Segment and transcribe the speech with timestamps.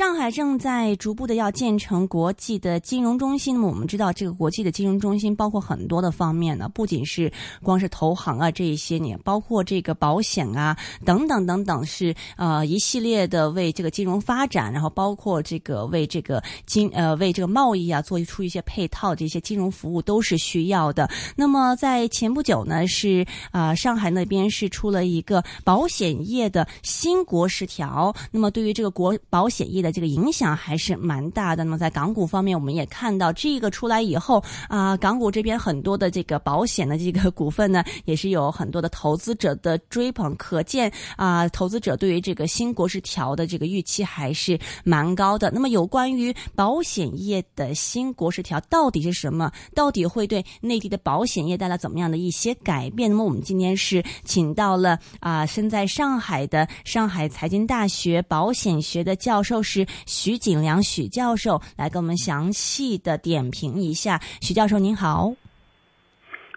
[0.00, 3.54] 上海正在逐步的要建成国际的金融中心。
[3.54, 7.30] 那么我们知道，这个国际的金融中心包括很多的方面呢，不仅是
[7.62, 10.74] 光是投行啊这一些年，包括这个保险啊
[11.04, 21.06] 等等等等，是呃一系列的为这个金融发展，然后包括这个为这个金呃为这个贸易啊做出一些配套这些金融服务都是需要的。
[21.36, 28.14] 那么在前不久呢，是啊上海那边是出了一个保险业的新国十条。
[28.30, 29.80] 那么对于这个国保险业。
[29.80, 31.64] 的这个影响还是蛮大的。
[31.64, 40.34] 那么在港股方面，我们也看到这个出来以后啊，港股这边很多的这个保险的这个股份呢，也是有很多的投资者的追捧。
[40.36, 45.50] 可见啊，投资者对于这个新国十条的这个预期还是蛮高的。
[45.50, 49.50] 那么有关于保险业的新国十条到底是什么？
[49.74, 53.10] 到底会对内地的保险业带来怎么样的一些改变？
[53.10, 59.60] 那么我们今天是请到了啊，身在上海的上海财经大学保险学的教授。
[59.62, 64.20] 是徐景良许教授来给我们详细的点评一下。
[64.40, 65.32] 许教授您好，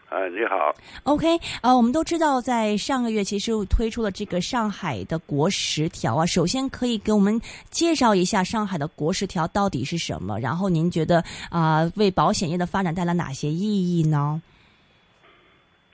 [0.09, 0.73] 啊，你好。
[1.03, 6.25] OK，啊，我们都知道，在上个月其实推出了这个上海的国十条啊。
[6.25, 10.39] 首先可以给我们介绍一下上海的国十条到底是什么？
[10.39, 14.41] 然后您觉得啊，为保险业的发展带来哪些意义呢？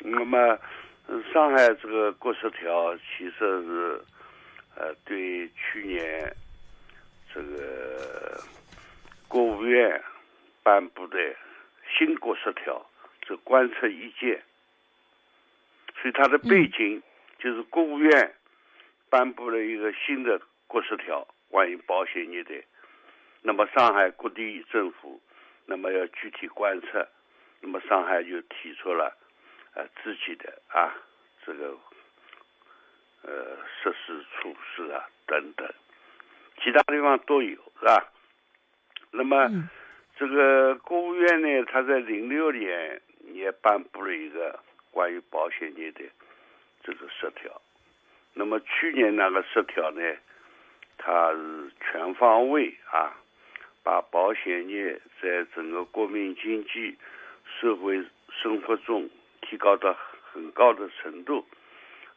[0.02, 0.38] 那么，
[1.34, 4.02] 上海这个国十条其实是
[4.76, 6.36] 呃，对去年。
[7.40, 8.44] 这个
[9.30, 10.04] 国务院
[10.62, 11.18] 颁布的
[11.98, 12.86] 新国十条，
[13.22, 14.44] 这观测意见，
[16.02, 17.02] 所以它的背景
[17.38, 18.36] 就是国务院
[19.10, 22.62] 颁布了一个新的国十条，关于保险业的。
[23.42, 25.22] 那么上海各地政府，
[25.66, 27.08] 那么要具体观测，
[27.62, 29.16] 那么上海就提出了
[29.76, 30.94] 呃自己的啊
[31.46, 31.78] 这个
[33.22, 35.66] 呃设施措施啊等等。
[36.64, 38.12] 其他地方都有，是吧？
[39.12, 39.50] 那么，
[40.18, 43.02] 这个国务院呢，他在零六年
[43.34, 44.60] 也颁布了一个
[44.92, 46.02] 关于保险业的
[46.84, 47.62] 这个十条。
[48.34, 50.02] 那么去年那个十条呢，
[50.98, 53.16] 它是全方位啊，
[53.84, 56.96] 把保险业在整个国民经济
[57.60, 59.10] 社会生活中
[59.42, 59.98] 提高到
[60.32, 61.44] 很高的程度，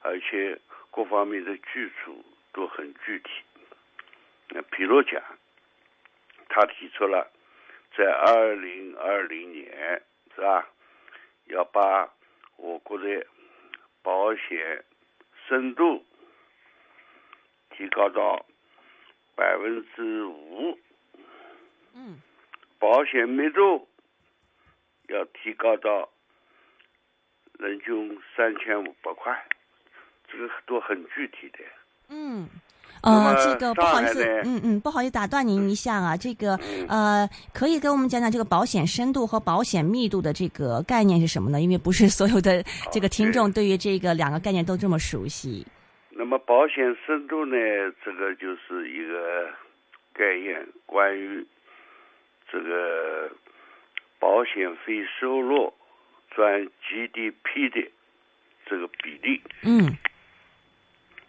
[0.01, 0.59] 而且
[0.91, 2.23] 各方面的基础
[2.53, 3.31] 都很具体。
[4.55, 5.23] 那比如讲，
[6.51, 7.27] 他提出了
[7.97, 10.03] 在二零二零年
[10.35, 10.69] 是吧，
[11.47, 12.13] 要把
[12.57, 13.27] 我国的
[14.03, 14.85] 保险
[15.49, 16.05] 深度
[17.71, 18.45] 提高到
[19.35, 20.79] 百分之五，
[21.95, 22.21] 嗯，
[22.79, 23.89] 保险密度
[25.09, 26.11] 要提高到
[27.59, 29.47] 人均三千五百块，
[30.29, 31.59] 这个都很具体的，
[32.09, 32.47] 嗯。
[33.03, 36.57] 呃，这个不好意思，嗯嗯，不好意思打断您一下啊，这个
[36.89, 41.61] 呃，可以跟我们讲讲这个保险深度和保险密度的这个概念是什么呢？
[41.61, 42.63] 因为不是 所有的
[42.93, 45.67] 这个听众对于这个两个概念都这么熟悉。
[46.11, 47.57] 那么保险深度呢，
[48.05, 49.51] 这个就是一个
[50.13, 51.45] 概念，关于
[52.51, 53.29] 这个
[54.21, 55.73] 保险费收入
[56.37, 57.91] 占 GDP 的
[58.67, 59.43] 这个比例。
[59.63, 59.97] 嗯。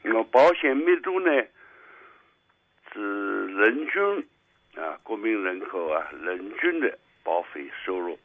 [0.06, 1.32] 那么保险密度呢？
[2.94, 4.28] 是人均
[4.76, 8.18] 啊，国民人口啊，人均的保费收入，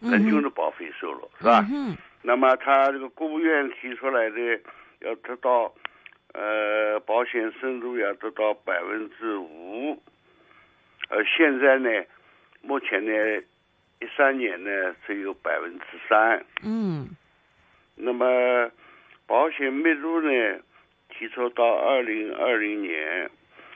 [0.00, 1.66] 人均的保费收入是吧？
[1.72, 1.96] 嗯。
[2.22, 4.60] 那么他这个国务院提出来的
[5.00, 5.72] 要得到
[6.34, 9.98] 呃保险深度要得到百分之五，
[11.08, 11.88] 而现在呢，
[12.60, 13.42] 目前呢，
[14.00, 16.44] 一三年呢只有百分之三。
[16.62, 17.08] 嗯。
[17.94, 18.70] 那么
[19.26, 20.60] 保险密度呢？
[21.20, 23.30] 提出到二零二零年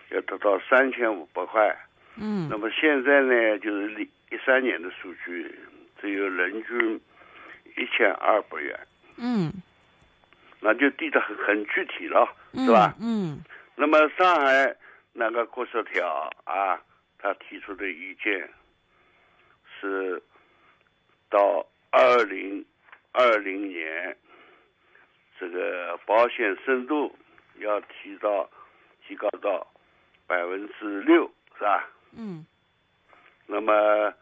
[0.09, 1.77] 要得到三千五百块，
[2.17, 5.55] 嗯，那么现在呢，就是一三年的数据
[6.01, 6.99] 只有人均
[7.77, 8.81] 一千二百元，
[9.19, 9.53] 嗯，
[10.61, 12.95] 那就低得很很具体了，是吧？
[12.99, 13.43] 嗯，
[13.77, 14.75] 那么上海
[15.13, 16.81] 那个国十条啊，
[17.19, 18.49] 他提出的意见
[19.79, 20.23] 是
[21.29, 22.65] 到二零
[23.13, 24.17] 二零年
[25.39, 27.15] 这个保险深度。
[27.57, 28.49] 要提到
[29.07, 29.67] 提高到
[30.27, 31.89] 百分之六，是吧？
[32.17, 32.47] 嗯。
[33.47, 34.15] 那么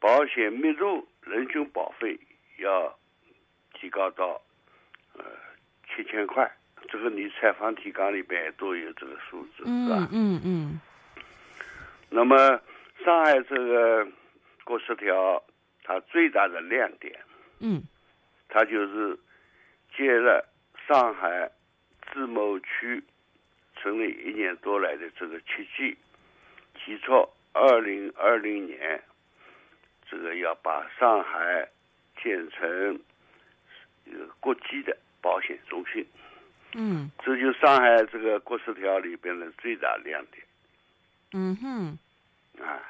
[0.00, 2.18] 保险密度人均保费
[2.58, 2.98] 要
[3.74, 4.40] 提高到
[5.14, 5.24] 呃
[5.88, 6.50] 七千块，
[6.88, 10.08] 这个你采访提纲里边都有这个数字，是吧？
[10.12, 10.80] 嗯嗯。
[12.08, 12.60] 那么
[13.04, 14.06] 上海这个
[14.64, 15.42] 过十条，
[15.84, 17.18] 它最大的亮点，
[17.60, 17.82] 嗯
[18.48, 19.16] 它就是
[19.96, 20.44] 接了
[20.88, 21.48] 上海
[22.12, 23.02] 自贸区
[23.76, 25.96] 成立一年多来的这个奇迹，
[26.74, 29.02] 提出二零二零年
[30.08, 31.68] 这个要把上海
[32.22, 33.00] 建成
[34.04, 36.04] 一个国际的保险中心，
[36.74, 40.44] 嗯这就上海这个国十条里边的最大亮点
[41.32, 41.98] 嗯哼。
[42.64, 42.82] 啊。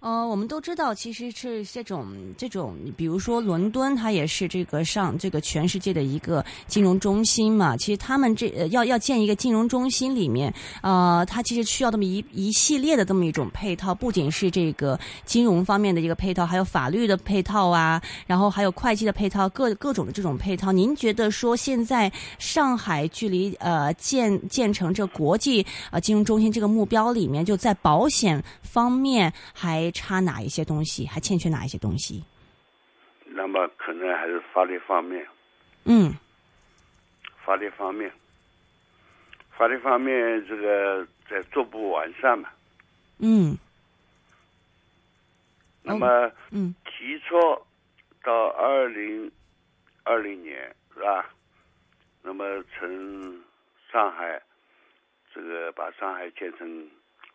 [0.00, 2.06] 呃，我们都知道，其实是这种
[2.38, 7.76] 这种，比如说伦敦，它也是这个上这个全世界的一个金融中心嘛。
[7.76, 20.72] 其实他们这、呃要要建一个金融中心里面，呃，它其实需要这么一一系列的这么一种配套，不仅是这个金融方面的一个配套，还有法律的配套啊，然后还有会计的配套，各各种的这种配套。
[20.72, 32.24] 您觉得说现在上海距离呃建建成这国际呃金融中心这个目标里面，就在保险方面还差哪一些东西，还欠缺哪一些东西？
[33.24, 35.26] 那么可能还是法律方面，
[35.84, 36.12] 嗯
[37.44, 38.12] 法律方面，
[39.56, 42.50] 法律方面这个在逐步完善嘛。
[43.18, 43.56] 嗯
[45.82, 47.36] 那么嗯提出
[48.22, 49.30] 到二零
[50.04, 51.30] 二零年是吧？
[52.22, 53.40] 那么从
[53.90, 54.40] 上海
[55.34, 56.88] 这个把上海建成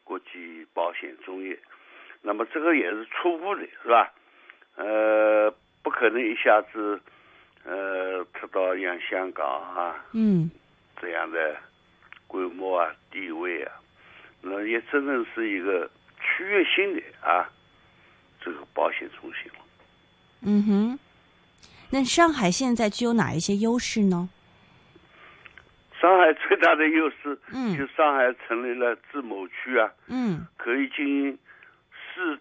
[0.03, 1.57] 国际保险中业，
[2.27, 4.11] 那么这个也是初步的是吧？
[4.75, 6.99] 呃，不可能一下子
[7.63, 10.49] 呃达到像香港啊嗯
[10.99, 11.55] 这样的
[12.25, 13.71] 规模啊地位啊，
[14.41, 15.87] 那也真正是一个
[16.19, 17.47] 区域性的啊
[18.41, 19.59] 这个保险中心了。
[20.41, 20.99] 嗯哼。
[21.91, 24.27] 那上海现在具有哪一些优势呢？
[26.01, 31.37] 上海最大的优势，嗯就上海成立了自贸区啊，嗯可以经营
[32.15, 32.37] 试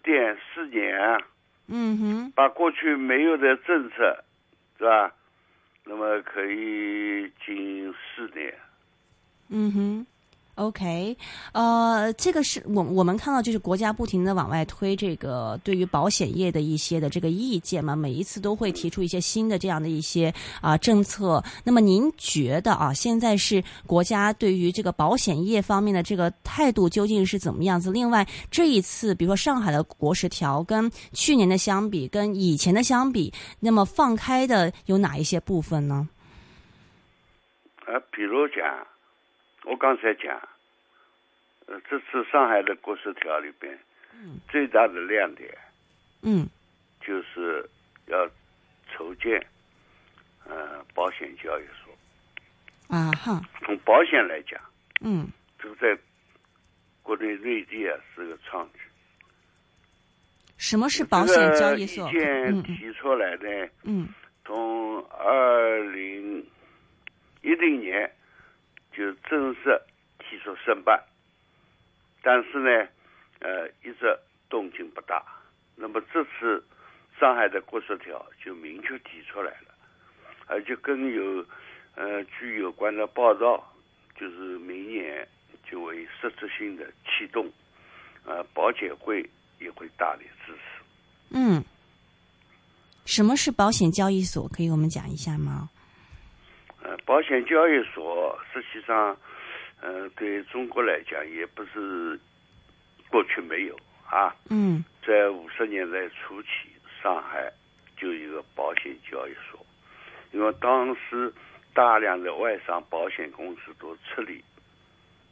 [0.67, 1.17] 点啊，
[1.67, 4.23] 嗯哼把过去没有的政策，
[4.77, 5.13] 是吧？
[5.83, 8.53] 那么可以经营试点。
[9.49, 10.07] 嗯哼。
[10.55, 11.17] OK，
[11.51, 21.43] 呃，这个是我我们看到，就是国家不停的往外推这个对于保险业的一些的这个意见嘛，每一次都会提出一些新的这样的一些啊、政策。
[21.63, 27.91] 那么您觉得啊，现在是国家对于这个保险业方面的这个态度究竟是怎么样子？
[27.91, 36.07] 另外，这一次比如说上海的国十条跟去年的相比，跟以前的相比，那么放开的有哪一些部分呢？
[37.85, 38.63] 啊，比如讲，
[39.65, 40.37] 我刚才讲，
[41.65, 43.77] 呃，这次上海的国十条里边，
[44.13, 45.49] 嗯最大的亮点
[46.21, 46.47] 嗯
[47.01, 47.67] 就是
[48.07, 48.29] 要
[48.91, 49.43] 筹建
[50.47, 52.95] 呃保险交易所。
[52.95, 54.61] 啊哈从保险来讲，
[55.01, 55.27] 嗯
[55.57, 56.01] 这个在
[57.01, 58.79] 国内内地啊是个创举。
[60.57, 62.09] 什么是保险交易所？
[62.11, 64.07] 这个意见嗯嗯提出来呢，嗯
[64.45, 66.45] 从二零
[67.41, 68.09] 一零年
[68.95, 69.81] 就正式
[70.19, 71.03] 提出申办，
[72.23, 72.87] 但是呢，
[73.39, 74.17] 呃，一直
[74.49, 75.23] 动静不大。
[75.75, 76.63] 那么这次
[77.19, 79.75] 上海的国十条就明确提出来了，
[80.47, 81.45] 而且更有
[81.95, 83.61] 呃据有关的报道，
[84.17, 85.27] 就是明年
[85.69, 87.51] 就会实质性的启动，
[88.23, 90.83] 呃，保监会也会大力支持。
[91.31, 91.61] 嗯，
[93.05, 94.47] 什么是保险交易所？
[94.47, 95.69] 可以我们讲一下吗？
[96.85, 99.17] 呃，保险交易所实际上，
[99.81, 102.19] 呃，对中国来讲也不是
[103.09, 103.75] 过去没有
[104.07, 104.35] 啊。
[104.51, 104.85] 嗯。
[105.03, 106.69] 在五十年代初期，
[107.01, 107.51] 上海
[107.97, 109.65] 就有一个保险交易所，
[110.31, 111.33] 因为当时
[111.73, 114.43] 大量的外商保险公司都撤离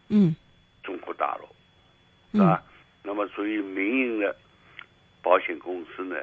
[0.09, 0.35] 嗯。
[0.83, 1.47] 中国大陆，
[2.31, 2.63] 是吧？
[3.03, 4.35] 那么，所以民营的
[5.21, 6.17] 保险公司呢，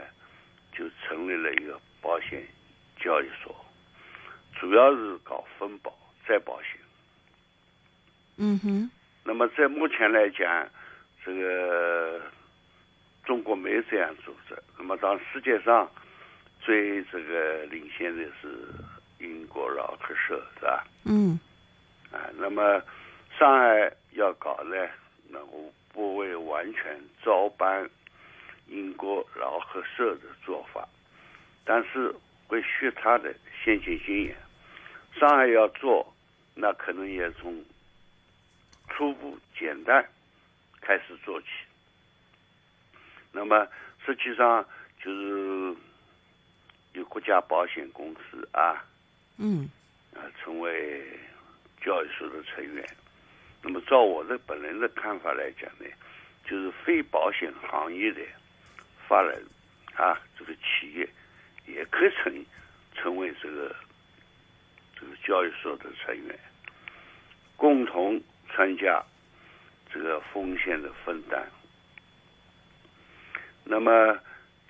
[0.72, 2.44] 就成立了一个保险
[2.98, 3.54] 交易所，
[4.60, 5.90] 主要是搞分保
[6.28, 6.78] 再保险。
[8.36, 8.90] 嗯哼
[9.24, 10.68] 那么在目前来讲，
[11.24, 12.20] 这个
[13.24, 14.56] 中国没有这样组织。
[14.76, 15.90] 那么当世界上
[16.60, 18.68] 最这个领先的是
[19.18, 20.84] 英国老克社，是吧？
[21.04, 21.38] 嗯
[22.12, 22.82] 啊，那么
[23.38, 24.76] 上海要搞呢，
[25.28, 27.88] 那我不会完全照搬
[28.68, 30.86] 英国老克社的做法，
[31.64, 32.14] 但是
[32.46, 34.36] 会学他的先进经验。
[35.18, 36.14] 上海要做，
[36.54, 37.64] 那可能也从
[38.88, 40.06] 初步简单
[40.80, 41.46] 开始做起。
[43.32, 43.66] 那么
[44.04, 44.64] 实际上
[45.02, 45.76] 就是
[46.92, 48.84] 有国家保险公司啊，
[49.38, 49.70] 嗯
[50.14, 51.04] 啊，成为
[51.82, 52.84] 交易所的成员。
[53.62, 55.86] 那么，照我的本人的看法来讲呢，
[56.44, 58.22] 就是非保险行业的
[59.06, 59.44] 法人
[59.94, 61.08] 啊，这个企业
[61.66, 62.44] 也可以成
[62.94, 63.76] 成为这个
[65.00, 66.38] 这个交易所的成员，
[67.56, 68.20] 共同
[68.54, 69.02] 参加
[69.90, 71.48] 这个风险的分担。
[73.64, 74.18] 那么，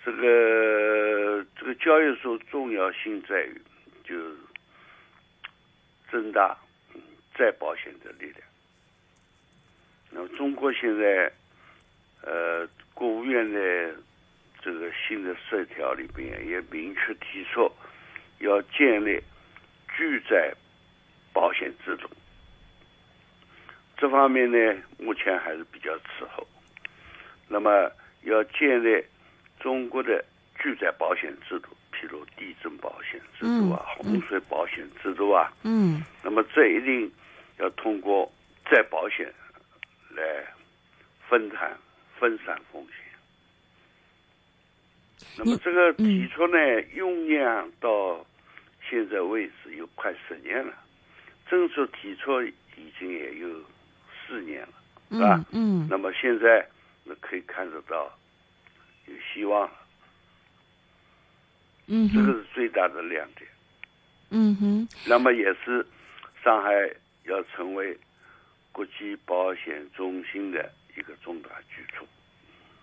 [0.05, 3.61] 这个这个交易所重要性在于，
[4.05, 4.37] 就是
[6.11, 6.57] 增大
[7.37, 8.37] 再保险的力量。
[10.11, 11.33] 那么，中国现在，
[12.23, 13.95] 呃，国务院的
[14.61, 17.71] 这个新的十条里边也明确提出，
[18.41, 19.23] 要建立
[19.97, 20.55] 拒载
[21.33, 22.09] 保险制度。
[23.97, 26.47] 这方面呢，目前还是比较滞后。
[27.49, 27.91] 那么，
[28.23, 29.05] 要建立
[29.59, 30.25] 中国的
[30.59, 35.53] 拒载保险制度，譬如地震保险制度啊、洪水保险制度啊。
[35.63, 36.03] 嗯。
[36.23, 37.13] 那么，这一定
[37.59, 38.31] 要通过
[38.71, 39.33] 再保险。
[40.13, 40.45] 来
[41.29, 41.71] 分摊、
[42.19, 42.97] 分散风险。
[45.39, 46.59] 那么这个提出呢，
[46.97, 48.27] 酝酿到
[48.91, 50.75] 现在为止有快十年了，
[51.49, 52.53] 政策提出已
[52.99, 53.49] 经也有
[54.27, 54.73] 四年了，
[55.13, 55.45] 是吧？
[55.53, 55.87] 嗯。
[55.89, 56.69] 那么现在
[57.05, 58.13] 那可以看得到
[59.07, 59.77] 有希望了。
[61.87, 62.11] 嗯。
[62.13, 63.49] 这个是最大的亮点。
[64.31, 64.89] 嗯哼。
[65.07, 65.87] 那么也是
[66.43, 66.71] 上海
[67.25, 67.97] 要成为。
[68.73, 72.07] 国际保险中心的一个重大举措。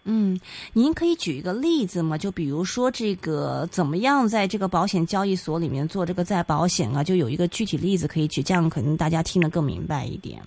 [0.09, 0.39] 嗯，
[0.71, 2.17] 您可以举一个例子吗？
[2.17, 7.03] 就比如说这个怎么样在这个保险交易所里面做这个再保险啊？
[7.03, 10.39] 就有一个具体例子可以举，这样可能大家听得更明白一点。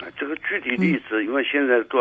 [0.00, 1.98] 啊，这个具体例子，因为现在都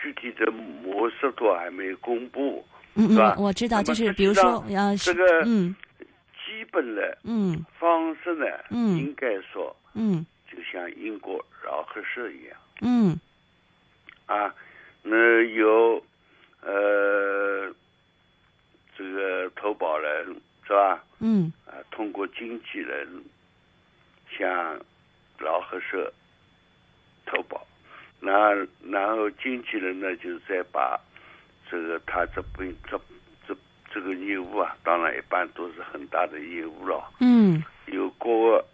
[0.00, 2.64] 具体的模式都还没公布，
[2.94, 3.34] 是吧？
[3.36, 13.18] 我知道，就是比如说，呃，这个嗯，基本的嗯方式呢，嗯，应该说，嗯，就像英国饶河社一样，嗯，
[14.26, 14.54] 啊，
[15.02, 16.00] 那有。
[16.62, 17.70] 呃，
[18.96, 20.26] 这个投保人
[20.66, 21.04] 是吧？
[21.18, 21.52] 嗯。
[21.66, 23.06] 啊，通过经纪人
[24.30, 24.80] 向
[25.38, 26.12] 劳合社
[27.26, 27.66] 投保，
[28.20, 28.54] 那
[28.90, 30.98] 然后经纪人呢，就是再把
[31.70, 33.00] 这个他这边这
[33.46, 33.56] 这
[33.92, 37.12] 这个业务啊，当然一般都是很大的业务了。
[37.20, 37.62] 嗯。
[37.86, 38.64] 有个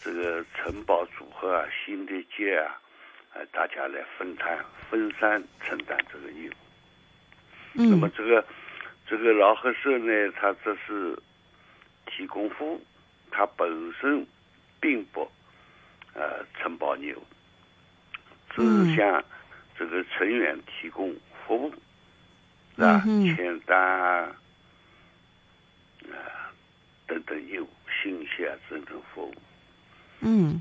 [0.00, 2.80] 这个承保组合啊，新的界啊，
[3.34, 4.58] 呃，大家来分摊、
[4.90, 6.52] 分散承担这个业务。
[7.72, 8.44] 那么这个
[9.06, 11.16] 这个劳合社呢，它只是
[12.06, 12.84] 提供服务，
[13.30, 13.68] 它本
[14.00, 14.26] 身
[14.80, 15.30] 并不
[16.14, 17.22] 呃承包业务，
[18.54, 19.24] 只是向
[19.78, 21.14] 这个成员提供
[21.46, 21.72] 服务，
[22.74, 23.02] 是吧？
[23.36, 24.36] 签单啊
[27.06, 27.68] 等等业务，
[28.02, 29.34] 信息啊等等服务。
[30.20, 30.60] 嗯。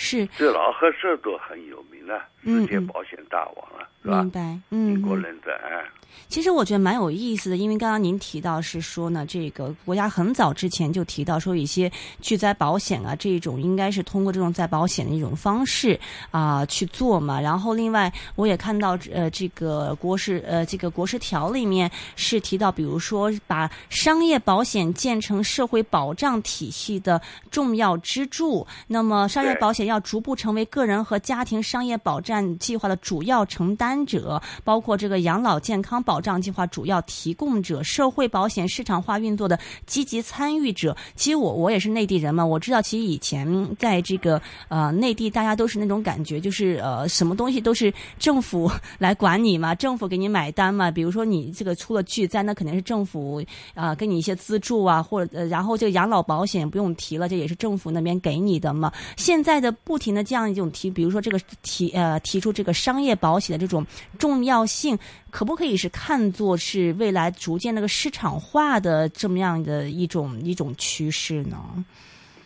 [0.00, 4.22] 是，这老和社都很有名了，世界保险大王了，是吧？
[4.22, 5.84] 明白，嗯，英国人的哎。
[6.28, 11.90] 其实我觉得蛮有意思的，因为刚刚您提到是说呢，这个国家很早之前就提到说，一些
[12.20, 15.98] 巨灾保险啊，这种应该是通过这种再保险的一种方式
[16.30, 17.40] 啊去做嘛。
[17.40, 36.00] 然后另外我也看到呃，这个国事呃这个国事条里面是提到，比如说把商业保险建成社会保障体系的重要支柱，那么商业保险要逐步成为个人和家庭商业保障计划的主要承担者，包括这个养老健康。
[36.02, 40.96] 保障计划主要提供者、社会保险市场化运作的积极参与者。
[41.16, 50.90] 其实我我也是内地人嘛，我知道其实以前在这个呃内地，大家都是那种感觉，就是呃什么东西都是政府 来管你嘛，政府给你买单嘛。
[50.90, 53.42] 比如说你这个出了巨灾，那肯定是政府
[53.74, 58.92] 啊给你一些资助啊，或者呃然后这个养老保险不用提了，这也是政府那边给你的嘛。
[59.16, 63.86] 现在的不停的这样一种提，比如说这个提呃提出这个商业保险的这种
[64.18, 64.98] 重要性。
[65.30, 71.84] 可不可以是看作是未来逐渐那个市场化的这么样的一种一种趋势呢？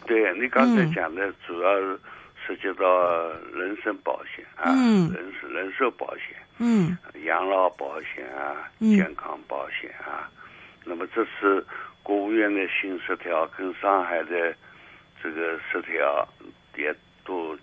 [0.04, 1.70] 对你刚才讲的，主要
[2.44, 2.84] 涉及到
[3.54, 10.28] 人身保险啊，人人寿保险，嗯，养老保险啊，健康保险啊。
[10.84, 11.64] 那么这次
[12.02, 14.52] 国务院的新十条跟上海的
[15.22, 16.28] 这个十条
[16.76, 16.92] 也
[17.24, 17.56] 都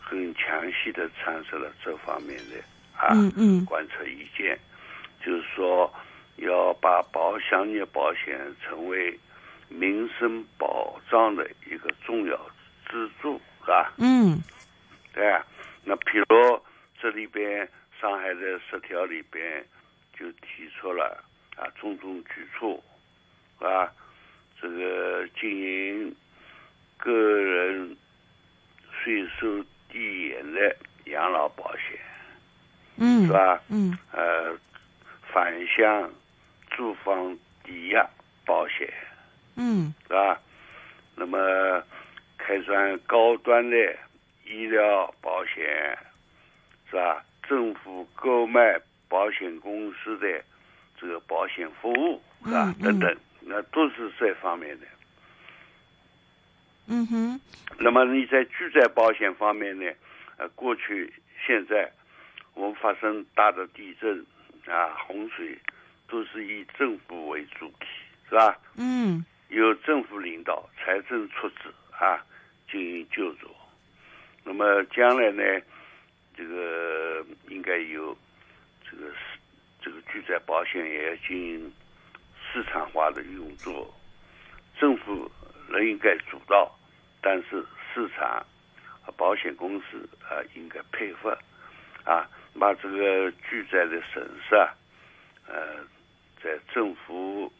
[0.00, 2.56] 很详细的阐述了这方面的。
[2.96, 4.58] 啊，嗯嗯，观测意见，
[5.24, 5.90] 就是说
[6.36, 9.18] 要把保险业保险成为
[9.68, 12.36] 民生保障的一个重要
[12.90, 13.92] 支柱，是吧？
[13.96, 14.38] 嗯，
[15.14, 15.42] 对啊。
[15.82, 16.60] 那比如
[17.00, 17.66] 这里边
[17.98, 19.64] 上海的十条里边
[20.18, 21.24] 就提出了
[21.56, 22.82] 啊种种举措，
[23.60, 23.90] 啊，
[24.60, 26.14] 这个经营
[26.98, 27.96] 个人
[29.02, 30.76] 税收递延的
[31.06, 31.98] 养老保险。
[32.96, 33.60] 嗯，是吧？
[33.68, 34.54] 嗯呃，
[35.32, 36.10] 返乡
[36.70, 38.06] 住房抵押
[38.44, 38.92] 保险，
[39.56, 40.40] 嗯是吧？
[41.16, 41.82] 那么
[42.36, 43.76] 开展高端的
[44.44, 45.98] 医疗保险，
[46.90, 47.24] 是吧？
[47.48, 48.78] 政府购买
[49.08, 50.42] 保险公司的
[51.00, 52.66] 这个保险服务，是吧？
[52.66, 54.86] 嗯嗯等等，那都是这方面的。
[56.92, 57.40] 嗯哼，
[57.78, 59.86] 那么你在住宅保险方面呢？
[60.38, 61.12] 呃，过去、
[61.46, 61.88] 现在
[62.54, 64.26] 我们发生大的地震
[64.66, 65.56] 啊、洪水，
[66.08, 67.86] 都是以政府为主体，
[68.28, 68.58] 是吧？
[68.76, 72.18] 嗯由政府领导、财政出资啊
[72.70, 73.48] 进行救助。
[74.44, 75.42] 那么将来呢，
[76.36, 78.16] 这个应该有
[78.88, 79.38] 这个市
[79.80, 81.72] 这个住宅保险也要进行
[82.52, 83.92] 市场化的运作，
[84.78, 85.30] 政府
[85.68, 86.72] 仍应该主导，
[87.20, 88.44] 但是市场
[89.02, 91.36] 和保险公司啊应该配合
[92.04, 94.74] 啊，把这个巨灾的损失啊，
[95.46, 95.76] 呃，
[96.42, 97.52] 在政府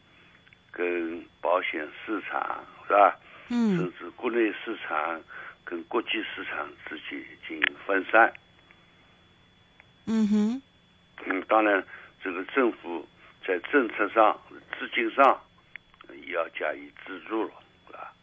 [0.71, 3.17] 跟保险市场是吧？
[3.49, 5.21] 嗯甚至国内市场
[5.65, 8.33] 跟国际市场之间进行分散。
[10.05, 10.61] 嗯哼，
[11.25, 11.85] 嗯，当然，
[12.23, 13.05] 这个政府
[13.45, 14.39] 在政策上、
[14.79, 15.39] 资金上
[16.07, 17.53] 呃也要加以资助了，
[17.87, 18.13] 是吧？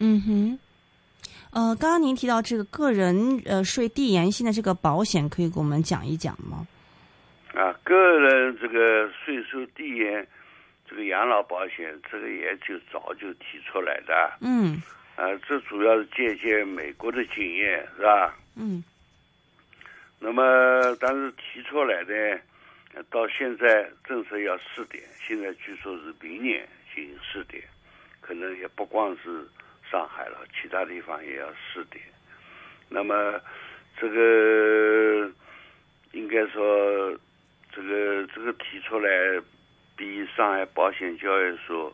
[0.00, 0.58] 嗯哼。
[1.52, 6.66] 呃，刚刚您提到这个个人呃税递延性的这个保险，可以给我们讲一讲吗？
[7.52, 10.26] 啊，个人这个税收递延，
[10.88, 14.38] 这个养老保险，这个也就早就提出来的。
[14.40, 14.80] 嗯
[15.16, 18.36] 啊，这主要是借鉴美国的经验，是吧？
[18.54, 18.82] 嗯
[20.20, 20.42] 那么，
[21.00, 22.40] 但是提出来呢，
[22.94, 27.62] 呃到现在政策要试点，现在据说是明年进行试点，
[28.20, 29.44] 可能也不光是
[29.90, 32.02] 上海了，其他地方也要试点。
[32.88, 33.40] 那么，
[33.98, 35.30] 这个
[36.12, 37.16] 应该说，
[37.72, 39.08] 这个这个提出来，
[39.96, 41.92] 比上海保险交易所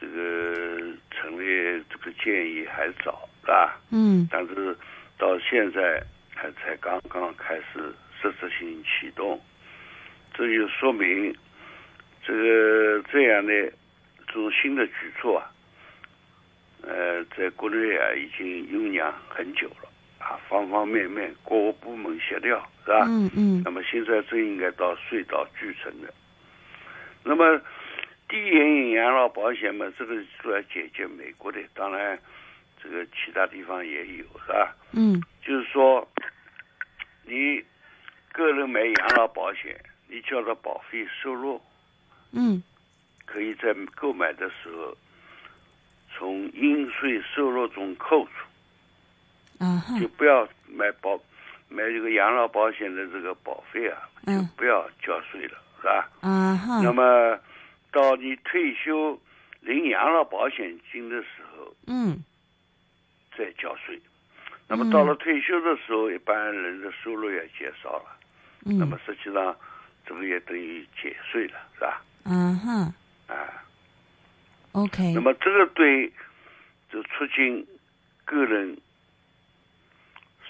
[0.00, 3.80] 这个成立这个建议还早，是吧？
[3.90, 4.76] 嗯但是
[5.18, 6.02] 到现在
[6.34, 9.40] 还才刚刚开始实质性启动，
[10.34, 11.34] 这就说明
[12.24, 13.52] 这个这样的
[14.26, 15.50] 这种新的举措啊，
[16.82, 23.04] 呃，在国内啊已经酝酿很久了啊，方方面面各个部门协调是吧？
[23.08, 26.12] 嗯嗯那么现在正应该到水到渠成的。
[27.24, 27.60] 那么
[28.28, 32.18] 低延养老保险嘛，这个主要解决美国的，当然
[32.82, 34.74] 这个其他地方也有，是吧？
[34.92, 36.08] 嗯就是说，
[37.24, 37.62] 你
[38.32, 41.60] 个人买养老保险，你交的保费收入
[42.32, 42.62] 嗯
[43.24, 44.96] 可以在购买的时候
[46.22, 51.20] 从应税收入中扣除，啊哈就不要买保
[51.68, 56.08] 买这个养老保险的这个保费啊，就嗯不要交税了，是吧？
[56.20, 57.36] 啊哈那么
[57.90, 59.20] 到你退休
[59.62, 62.22] 领养老保险金的时候嗯
[63.36, 64.00] 再交税。
[64.68, 68.16] 那么到了退休的时候，一般人的收入也减少了，
[68.60, 69.56] 那么嗯实际上
[70.06, 72.00] 这个也等于减税了，是吧？
[72.22, 73.61] 啊哈啊，
[74.72, 76.10] OK 那么这个对
[76.90, 77.66] 就促进
[78.24, 78.76] 个人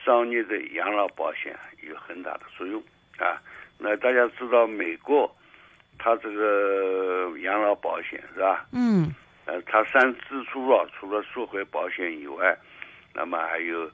[0.05, 2.83] 商业的养老保险有很大的作用
[3.19, 3.41] 啊。
[3.79, 5.33] 那大家知道，美国
[5.99, 8.67] 它这个养老保险是吧？
[8.73, 9.13] 嗯
[9.45, 12.57] 呃，它三支柱啊，除了社会保险以外，
[13.13, 13.91] 那么还有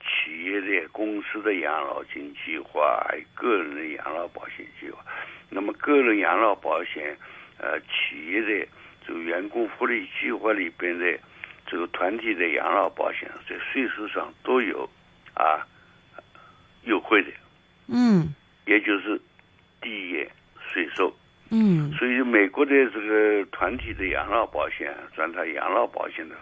[0.00, 5.04] 企业的、公司的养老金计划，还有个人的养老保险计划。
[5.48, 7.16] 那么个人养老保险，
[7.58, 8.68] 呃，企业的
[9.10, 11.18] 这个员工福利计划里边的
[11.66, 14.88] 这个团体的养老保险，在税收上都有
[15.34, 15.66] 啊
[16.84, 17.32] 优惠的，
[17.88, 18.32] 嗯
[18.66, 19.20] 也就是
[19.80, 20.30] 递延
[20.72, 21.12] 税收。
[21.50, 26.36] 嗯所以美国的这个团体的养老保险占他养老保险的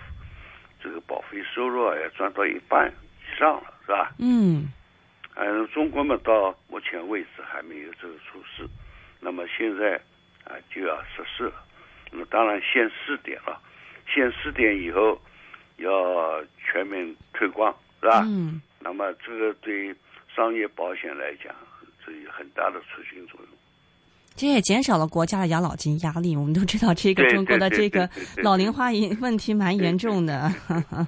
[0.78, 4.12] 这个保费收入啊，要占到一半以上了，是吧？
[4.18, 4.70] 嗯
[5.37, 8.68] 嗯，中国嘛，到目前为止还没有这个措施，
[9.20, 9.98] 那么现在
[10.44, 11.64] 啊就要实施了。
[12.11, 13.61] 那么当然先试点了，
[14.07, 15.21] 先试点以后
[15.77, 18.23] 要全面推广，是吧？
[18.27, 19.94] 嗯那么这个对
[20.35, 21.55] 商业保险来讲，
[22.07, 23.49] 这有很大的促进作用。
[24.38, 26.37] 其实也减少了国家的养老金压力。
[26.37, 30.55] 我们都知道，这个中国的这个老龄化问题蛮严重的。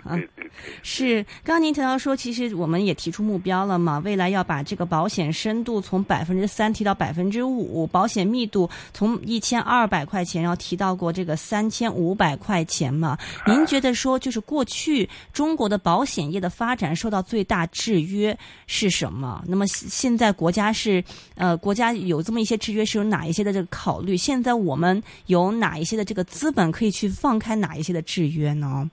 [0.83, 13.17] 是，刚刚您提到说，其实我们也提出目标了嘛，未来要把这个保险深度从百分之三提到百分之五，保险密度从一千二百块钱要提到过这个三千五百块钱嘛。
[13.47, 19.41] 您觉得说，就是过去中国的保险业的发展受到最大制约是什么？
[19.47, 21.03] 那么现在国家是
[21.37, 24.17] 呃，国家有这么一些制约，是有哪一些的这个考虑？
[24.17, 28.91] 现在我们有哪一些的这个资本可以去放开哪一些的制约呢？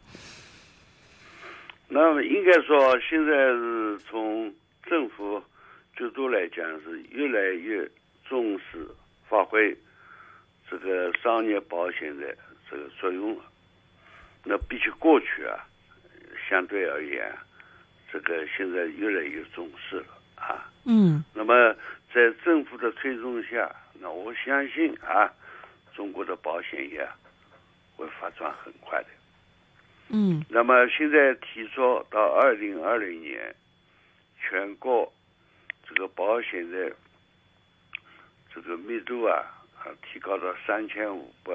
[1.90, 4.54] 那么应该说，现在是从
[4.86, 5.42] 政府
[5.98, 7.90] 角度来讲，是越来越
[8.28, 8.86] 重视
[9.30, 9.76] 发挥
[10.70, 12.36] 这个商业保险的
[12.70, 13.44] 这个作用了。
[14.44, 15.64] 那比起过去啊，
[16.50, 17.34] 相对而言，
[18.12, 20.70] 这个现在越来越重视了啊。
[20.84, 21.24] 嗯。
[21.34, 21.74] 那么
[22.14, 25.32] 在政府的推动下，那我相信啊，
[25.96, 27.08] 中国的保险业
[27.96, 29.08] 会发展很快的。
[30.10, 33.54] 嗯，那么现在提出到二零二零年，
[34.40, 35.12] 全国
[35.88, 36.92] 这个保险的
[38.54, 39.44] 这个密度啊，
[39.80, 41.52] 啊提高到三千五百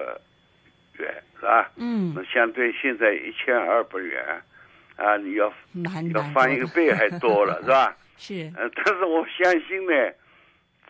[0.99, 1.71] 元，是吧？
[1.77, 4.43] 嗯，那相对现在一千二百元，
[4.97, 5.47] 啊，你要
[6.13, 7.97] 要翻一个倍还多了，是吧？
[8.19, 8.53] 是。
[8.57, 10.13] 呃，但是我相信呢，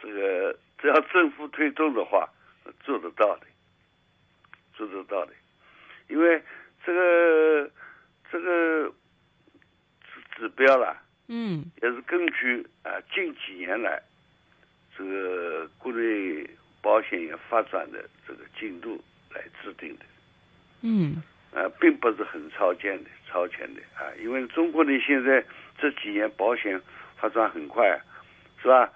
[0.02, 2.28] 这个只要政府推动的话，
[2.84, 3.46] 做得到的，
[4.74, 5.32] 做得到的，
[6.08, 6.42] 因为。
[6.84, 7.70] 这个
[8.28, 8.92] 这个
[10.02, 14.02] 指指标啦，嗯，也是根据啊近几年来
[14.98, 16.44] 这个国内
[16.80, 19.00] 保险业发展的这个进度
[19.32, 20.04] 来制定的，
[20.80, 21.22] 嗯，
[21.54, 25.44] 啊，并不是很超前的，超前的啊，因为中国的现在
[25.78, 26.82] 这几年保险
[27.16, 27.96] 发展很快，
[28.60, 28.92] 是吧？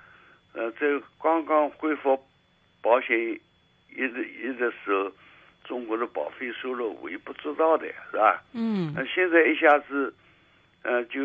[0.57, 0.87] 呃，在
[1.23, 2.19] 刚刚恢复
[2.83, 5.13] 保险一的一的时候。
[5.67, 8.41] 中国的保费收入我也不知道的，是吧？
[8.53, 8.93] 嗯。
[8.95, 10.15] 那现在一下子，
[10.83, 11.21] 呃，就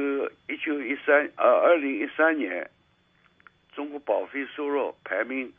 [0.49, 2.67] 一九一三呃二零一三年，
[3.75, 5.53] 中国保费收入排名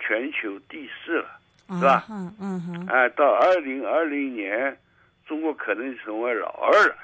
[0.00, 1.38] 全球第四了，
[1.68, 2.04] 是吧？
[2.10, 2.86] 嗯嗯哼。
[2.88, 4.76] 哎，到二零二零年，
[5.24, 6.96] 中国可能成为老二了，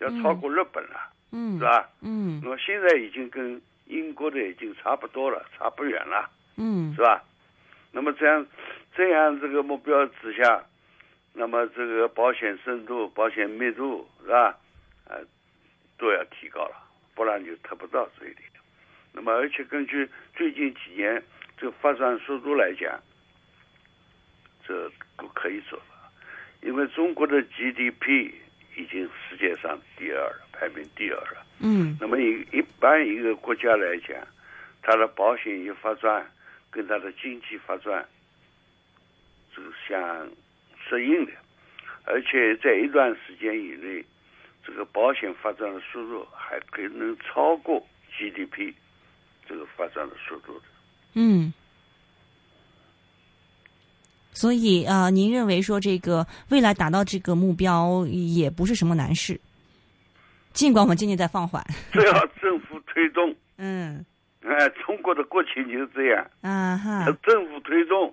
[0.00, 1.88] 要超过日本了，嗯，是吧？
[2.02, 2.38] 嗯。
[2.44, 3.58] 那么现在已经跟
[3.92, 7.22] 英国的已经差不多了，差不远了，嗯，是吧？
[7.92, 8.46] 那么这样，
[8.96, 10.64] 这样这个目标之下，
[11.34, 14.56] 那么这个保险深度、保险密度是吧？
[15.06, 15.20] 啊，
[15.98, 16.76] 都要提高了，
[17.14, 18.48] 不然就达不到这一点。
[19.12, 21.22] 那么，而且根据最近几年
[21.58, 22.98] 这个发展速度来讲，
[24.66, 26.10] 这都可以做了，
[26.62, 28.32] 因为中国的 GDP
[28.76, 31.44] 已经世界上第二了，排名第二了。
[31.60, 31.96] 嗯。
[32.00, 34.16] 那么一一般一个国家来讲，
[34.82, 36.26] 它的保险业发展。
[36.74, 38.08] 跟它的经济发展
[39.54, 40.26] 是相
[40.88, 41.32] 适应的，
[42.04, 44.02] 而且在一段时间以内，
[44.64, 48.72] 这个保险发展的速度还可能超过 GDP
[49.46, 50.64] 这个发展的速度的。
[51.12, 51.52] 嗯，
[54.32, 59.40] 所以啊，您认为说这个未来达到这个目标也不是什么难事，
[60.52, 64.04] 尽管我们经济在放缓，只要政府推动，嗯。
[64.44, 66.30] 哎，中国的国情就是这样。
[66.40, 67.04] 啊哈！
[67.22, 68.12] 政府推动，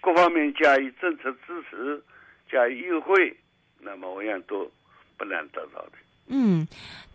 [0.00, 2.00] 各方面加以政策支持，
[2.48, 3.36] 加以优惠，
[3.80, 4.70] 那么我想都
[5.16, 5.92] 不难得到的。
[6.28, 6.66] 嗯，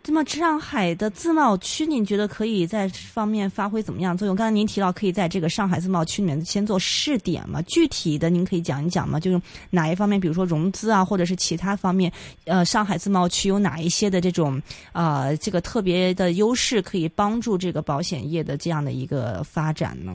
[0.06, 4.36] 那么上海的自贸区，您觉得可以在方面发挥怎么样作用？
[4.36, 7.60] 刚才您提到可以在这个上海自贸区里面先做试点嘛？
[7.62, 9.18] 具体的您可以讲一讲吗？
[9.18, 9.40] 就是
[9.70, 12.12] 哪一方面，比如说融资啊，或者是其他方面，
[12.44, 20.12] 呃，上海自贸区有哪一些的这种啊，这个特别的优势，可以帮助这个保险业的这样的一个发展呢？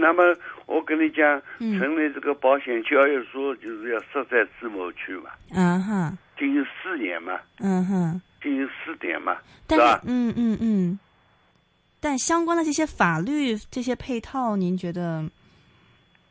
[0.00, 0.22] 那么
[0.66, 5.30] 我跟你讲，成立这个保险交易所就是要设在自贸区嘛。
[5.54, 6.18] 嗯哼。
[6.36, 9.38] 进行四年嘛，嗯哼，进行试点嘛，
[9.70, 10.00] 是吧？
[10.04, 10.98] 嗯嗯嗯。
[12.00, 15.24] 但相关的这些法律、这些配套，您觉得？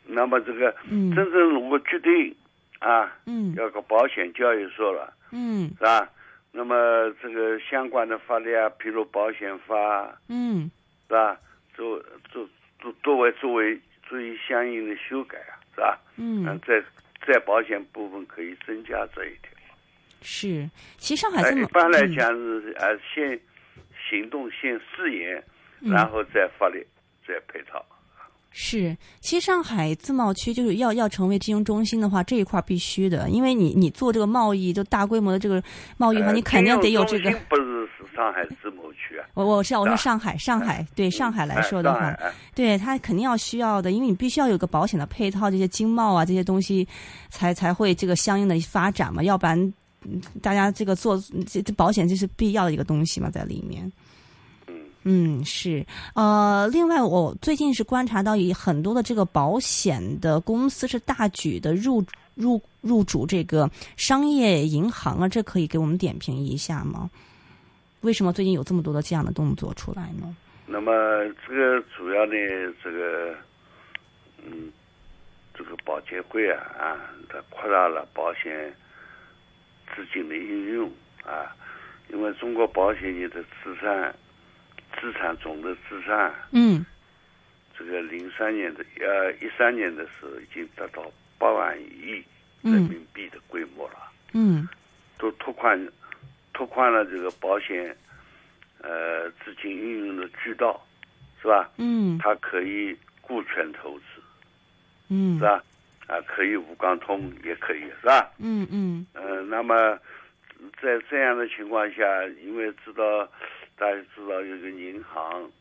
[0.05, 2.35] 那么这个，嗯，真正如果决定
[2.79, 6.09] 啊，嗯，要个保险交易所了，嗯，是吧？
[6.51, 6.75] 那么
[7.21, 10.69] 这个相关的法律啊，譬如保险法，嗯，
[11.07, 11.37] 是吧？
[11.73, 11.97] 作
[12.29, 12.45] 作
[12.81, 13.79] 作作为作为
[14.13, 15.99] 做一相应的修改啊，是吧？
[16.17, 16.79] 嗯，在
[17.25, 19.49] 在保险部分可以增加这一条。
[20.21, 23.39] 是，其实上海这么一般来讲是呃先
[24.07, 25.43] 行动先试验，
[25.81, 26.85] 然后再发力
[27.27, 27.83] 再配套。
[28.55, 35.61] 是，其实上海自贸区就是要要成为金融中心的话，这一块必须的，因为你你做这个贸易，就大规模的这个
[35.97, 39.25] 贸易的话，呃你肯定得有这个不是是上海自贸区啊。
[39.33, 42.15] 我我是我说是上海，上海对上海来说的话，
[42.53, 46.87] 对它肯定要需要的，因为你必须要有个保险的配套，这些经贸啊这些东西
[47.31, 49.59] 才才会这个相应的发展嘛，要不然
[50.05, 53.91] 嗯大家这个做这这保险这是必要的一个东西嘛，在里面。
[55.03, 55.85] 嗯，是，
[56.15, 62.03] 呃，另外，我最近是观察到有很多的这个保险的公司是大举的入
[62.35, 67.09] 入入主这个商业银行啊，这可以给我们点评一下吗？
[68.01, 70.35] 为什么最近有这么多的这样的动作出来呢？
[70.65, 70.91] 那么
[71.47, 72.33] 这个主要呢，
[72.81, 73.35] 这个
[74.45, 74.71] 嗯，
[75.53, 76.95] 这个保监会啊啊，
[77.29, 78.73] 它扩大了保险
[79.93, 80.89] 资金的应用
[81.25, 81.55] 啊，
[82.09, 84.15] 因为中国保险业的资产
[84.99, 86.85] 资产总的资产，嗯
[87.77, 92.23] 这个零三年的呃一三年的时候已经达到八万亿
[92.61, 93.95] 人民币的规模了。
[94.33, 94.67] 嗯
[95.17, 95.87] 都拓宽
[96.53, 97.95] 拓宽了这个保险
[98.81, 100.85] 呃资金运用的渠道，
[101.41, 101.69] 是吧？
[101.77, 104.05] 嗯它可以股权投资，
[105.09, 105.63] 嗯是吧？
[106.07, 108.29] 啊，可以沪港通也可以，是吧？
[108.37, 109.97] 嗯嗯呃，那么
[110.81, 112.03] 在这样的情况下，
[112.43, 113.27] 因为知道
[113.75, 115.51] 大家知道有个银行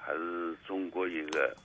[0.00, 1.56] 还是中国一个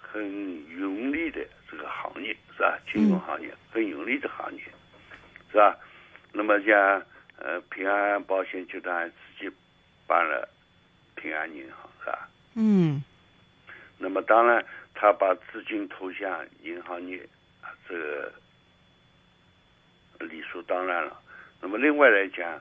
[0.00, 2.78] 很盈利的这个行业，是吧？
[2.92, 4.62] 金融行业、很盈利的行业，
[5.50, 5.76] 是吧？
[6.32, 7.02] 那么像
[7.38, 9.56] 呃平安保险集团自己
[10.06, 10.48] 办了
[11.14, 12.28] 平安银行，是吧？
[12.54, 13.02] 嗯
[13.96, 17.26] 那么当然，他把资金投向银行业，
[17.88, 18.32] 这个
[20.20, 21.20] 理所当然了。
[21.60, 22.60] 那么另外来讲，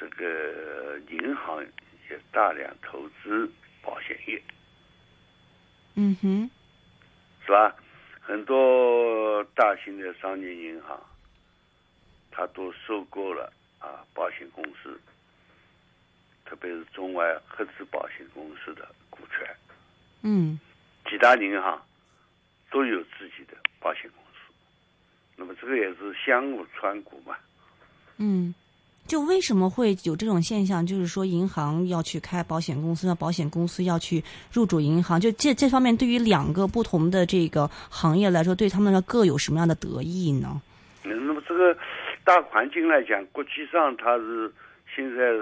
[0.00, 1.62] 这个银行
[2.08, 3.46] 也大量投资
[3.82, 4.42] 保险业，
[5.94, 6.50] 嗯哼
[7.44, 7.76] 是吧？
[8.22, 10.98] 很多大型的商业银行，
[12.30, 14.98] 它都收购了啊保险公司，
[16.46, 19.46] 特别是中外合资保险公司的股权。
[20.22, 20.58] 嗯
[21.10, 21.82] 几大银行
[22.70, 24.54] 都有自己的保险公司，
[25.36, 27.36] 那么这个也是相互穿股嘛。
[28.16, 28.54] 嗯。
[29.10, 30.86] 就为什么会有这种现象？
[30.86, 40.62] 就是说，银行要去开保险公司，那保险公司要去入主银行，就这这方面，对于两个不同的这个行业来说，对他们的各有什么样的得益呢？
[41.02, 41.76] 嗯那么这个
[42.22, 44.52] 大环境来讲，国际上它是
[44.94, 45.32] 现在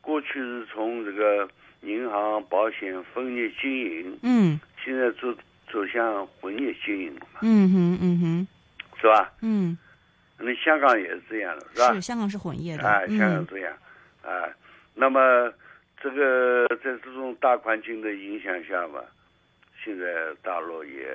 [0.00, 1.48] 过去是从这个
[1.82, 5.32] 银行、保险分业经营，嗯现在走
[5.72, 8.48] 走向混业经营了嘛，嗯哼嗯哼
[9.00, 9.32] 是吧？
[9.42, 9.78] 嗯，
[10.42, 11.94] 那香港也是这样的，是吧？
[11.94, 13.72] 是香港是混业的，啊，香港这样，
[14.22, 14.48] 啊，
[14.94, 15.52] 那么
[16.00, 19.00] 这个在这种大环境的影响下嘛，
[19.84, 20.04] 现在
[20.42, 21.06] 大陆也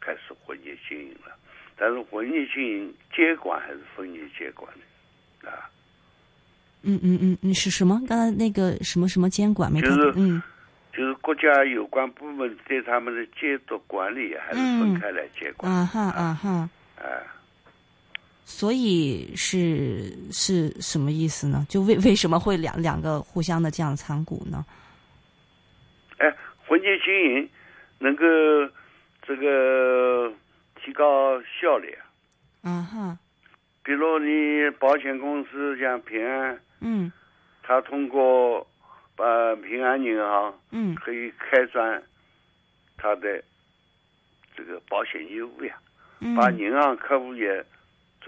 [0.00, 1.36] 开始混业经营了，
[1.76, 4.70] 但是混业经营监管还是分业监管
[5.42, 5.68] 的，啊，
[6.82, 8.00] 嗯嗯嗯嗯，是什么？
[8.08, 9.90] 刚才那个什么什么监管没看？
[9.90, 10.12] 就是？
[10.16, 10.42] 嗯。
[10.90, 17.06] 就是国家有关部门对他们的监督管理还是分开来监管，啊哈啊哈，啊，
[18.50, 21.66] 所以是是什么意思呢？
[21.68, 24.64] 就为为什么会两两个互相的这样参股呢？
[26.16, 26.34] 哎，
[26.66, 27.48] 混业经营
[27.98, 28.24] 能够
[29.22, 30.32] 这个
[30.82, 32.08] 提高效率啊。
[32.62, 33.18] 啊哈，
[33.84, 37.12] 比如你保险公司像平安，嗯
[37.62, 38.66] 它通过
[39.18, 42.02] 呃平安银行嗯可以开展
[42.96, 43.44] 它的
[44.56, 45.78] 这个保险业务呀，
[46.20, 47.62] 嗯，把银行客户也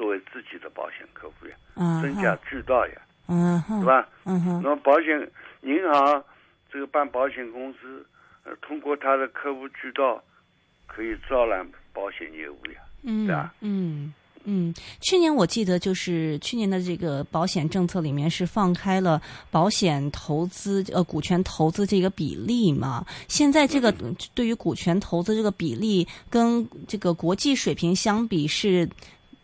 [0.00, 2.94] 作为自己的保险客户呀，嗯增加哈，渠道呀，
[3.28, 3.84] 嗯哈，是？
[3.84, 4.08] 吧？
[4.24, 6.24] 嗯哼那么保险银行
[6.72, 8.02] 这个办保险公司，
[8.44, 10.18] 呃，通过他的客户渠道
[10.86, 23.04] 可以招揽保险业务呀，嗯对吧嗯嗯，去年我记得就是去年的这个保险政策里面是放开了保险投资呃股权投资这个比例嘛。
[23.28, 28.88] 现在这个嗯对于股权投资这个比例跟这个国际水平相比是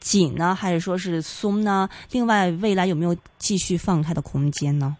[0.06, 1.88] 紧呢，还是说是松呢？
[2.12, 4.96] 另外，未来有没有继续放开的空间呢？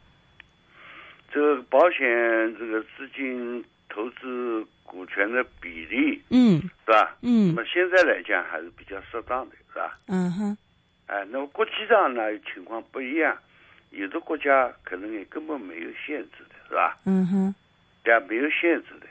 [1.33, 2.01] 这个保险
[2.59, 7.16] 这个资金投资股权的比例嗯是吧？
[7.23, 9.97] 嗯那嗯么现在来讲还是比较适当的，是吧？
[10.09, 10.59] 嗯哼
[11.07, 13.37] 哎，那么国际上呢情况不一样，
[13.90, 16.99] 有的国家可能也根本没有限制的，是吧？
[17.05, 17.55] 嗯哼
[18.03, 19.07] 对啊，没有限制的，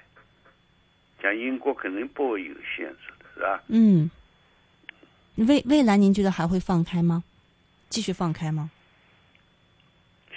[1.23, 3.63] 像英国肯定不会有限制的，是吧？
[3.69, 4.10] 嗯，
[5.36, 7.24] 未未来您觉得还会放开吗？
[7.89, 8.69] 继续放开吗？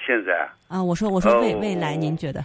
[0.06, 0.32] 现在
[0.68, 2.44] 啊，啊，我说我说未哦未来您觉得？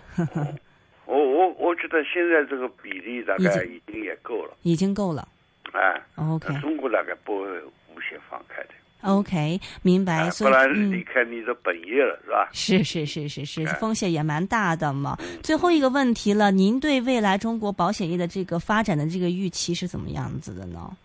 [1.06, 5.28] 我我我觉得现在这个比例大概已已经也够了，已经够了。
[5.72, 8.70] 哎，OK 中国大概不会无限放开的
[9.02, 10.24] ，OK，明白。
[10.24, 12.50] 哎所以不然嗯离开你的本业了，是吧？
[12.54, 15.18] 是是是是是，哎风险也蛮大的嘛。
[15.42, 20.96] 最后一个问题了，您对未来中国保险业的这个发展的这个预期是怎么样子的呢？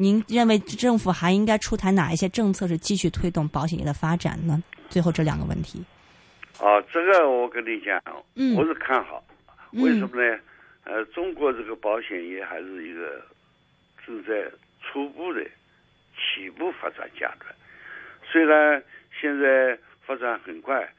[0.00, 4.62] 您认为政府还应该出台哪一些政策是继续推动保险业的发展呢？
[4.88, 5.84] 最后这两个问题。
[6.58, 8.02] 啊，这个我跟你讲，
[8.34, 9.22] 嗯我是看好，
[9.72, 10.40] 嗯为什么呢？
[10.84, 13.22] 呃，中国这个保险业还是一个
[14.06, 15.44] 正在初步的
[16.16, 17.54] 起步发展阶段，
[18.24, 18.82] 虽然
[19.20, 20.90] 现在发展很快，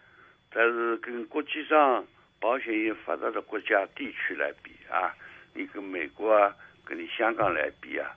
[0.54, 2.06] 但是跟国际上
[2.40, 5.12] 保险业发达的国家地区来比啊，
[5.56, 8.12] 你跟美国啊，跟你香港来比啊，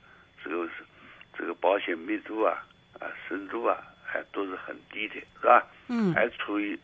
[0.45, 0.85] 这个是
[1.37, 2.63] 这个保险密度啊
[3.01, 5.67] 啊深度啊，还都是很低的，是吧？
[5.89, 6.79] 嗯还处于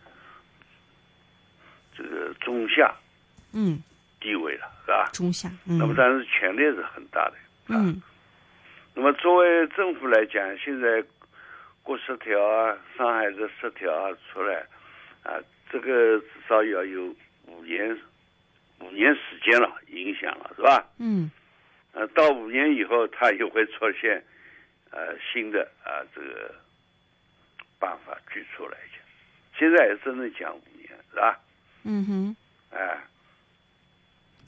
[1.97, 2.95] 这个中下
[3.53, 3.83] 嗯，
[4.19, 5.11] 地位了，是吧？
[5.13, 5.51] 中下。
[5.67, 7.35] 嗯那么但是潜力是很大的。
[7.69, 8.01] 嗯
[8.95, 11.05] 那么作为政府来讲，现在
[11.83, 14.67] 国十条啊，上海的十条啊出来，
[15.23, 15.39] 啊，
[15.71, 17.15] 这个至少要有
[17.47, 17.97] 五年
[18.81, 20.85] 五年时间了，影响了，是吧？
[20.99, 21.31] 嗯
[21.93, 24.25] 呃，到五年以后，它又会出现
[24.91, 26.55] 呃新的啊这个
[27.79, 29.01] 办法举出来讲。
[29.59, 31.41] 现在也只能讲五年，是吧？
[31.85, 32.37] 嗯哼
[32.71, 32.99] 哎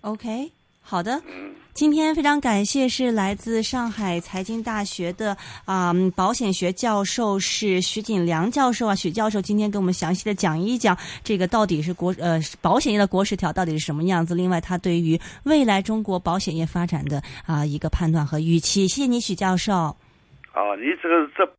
[0.02, 0.50] ，，OK，
[0.82, 1.14] 好的。
[1.26, 1.54] 嗯。
[1.74, 18.86] 今天非常感谢是来自上海财经大学的啊、嗯保险学教授是徐锦良教授啊，许教授今天给我们详细的讲一讲这个到底是国呃保险业的国十条到底是什么样子，另外他对于未来中国保险业发展的啊、一个判断和预期。
[18.86, 19.72] 谢谢你，许教授。
[19.72, 21.50] 啊，你这个这